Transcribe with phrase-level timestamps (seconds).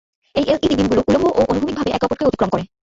[0.35, 2.63] এই LED beam গুলি উল্লম্ব এবং অনুভূমিক ভাবে একে অপরকে অতিক্রম করে।